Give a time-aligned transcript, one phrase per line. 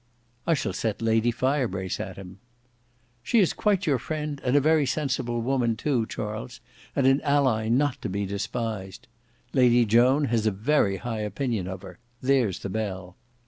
[0.47, 2.39] "I shall set Lady Firebrace at him."
[3.21, 6.59] "She is quite your friend, and a very sensible woman too, Charles,
[6.95, 9.07] and an ally not to be despised.
[9.53, 11.99] Lady Joan has a very high opinion of her.
[12.19, 13.15] There's the bell.